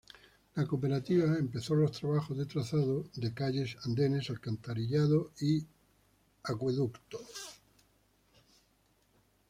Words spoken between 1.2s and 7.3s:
empezó los trabajos de trazados de calles, andenes, alcantarillado y acueducto.